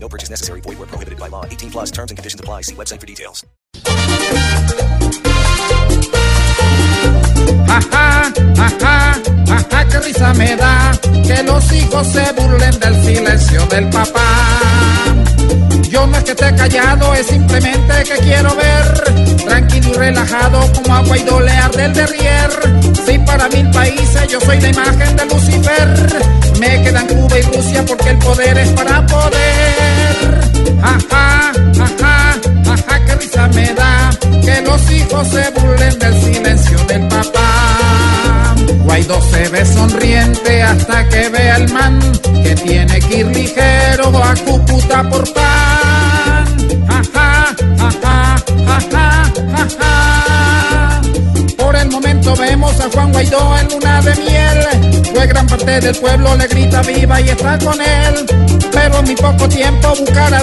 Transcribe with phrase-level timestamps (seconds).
[0.00, 0.60] No purchase necessary.
[0.62, 1.44] Void where prohibited by law.
[1.44, 2.62] 18 plus terms and conditions apply.
[2.62, 3.44] See website for details.
[7.68, 9.14] Ajá, ajá,
[9.50, 10.92] ajá, qué risa me da
[11.26, 14.26] que los hijos se burlen del silencio del papá.
[15.88, 20.94] Yo no es que esté callado, es simplemente que quiero ver tranquilo y relajado como
[20.94, 22.50] agua y dolear del derrier.
[23.06, 26.22] Si para mil países yo soy la imagen de Lucifer,
[26.60, 28.57] me quedan Cuba y Rusia porque el poder.
[38.98, 42.00] Guaidó se ve sonriente hasta que vea el man
[42.42, 46.44] que tiene que ir ligero a Cúcuta por pan.
[46.88, 51.00] Ajá, ajá, ajá, ajá.
[51.56, 55.02] Por el momento vemos a Juan Guaidó en luna de miel.
[55.14, 58.26] Pues gran parte del pueblo le grita viva y está con él.
[58.72, 60.34] Pero en muy poco tiempo buscar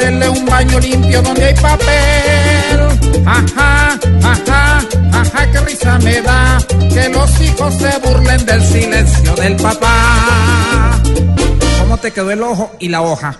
[0.00, 3.26] ofrecerle un baño limpio donde hay papel.
[3.26, 4.78] Ajá, ajá,
[5.12, 6.58] ajá, qué risa me da
[6.92, 10.98] que los hijos se burlen del silencio del papá.
[11.80, 13.36] ¿Cómo te quedó el ojo y la hoja?